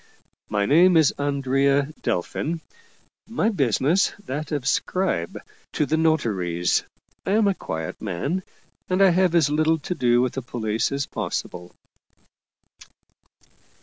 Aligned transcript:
My 0.49 0.65
name 0.65 0.97
is 0.97 1.13
Andrea 1.19 1.93
Delfin, 2.01 2.61
my 3.29 3.49
business 3.49 4.13
that 4.25 4.51
of 4.51 4.65
scribe 4.67 5.33
to 5.33 5.37
38 5.37 5.43
Paul 5.43 5.47
Heyse 5.85 5.89
the 5.89 5.97
notaries. 5.97 6.83
I 7.27 7.31
am 7.33 7.47
a 7.47 7.53
quiet 7.53 8.01
man, 8.01 8.41
and 8.89 8.99
have 9.01 9.35
as 9.35 9.51
little 9.51 9.77
to 9.77 9.93
do 9.93 10.19
with 10.19 10.33
the 10.33 10.41
police 10.41 10.91
as 10.91 11.05
possible." 11.05 11.75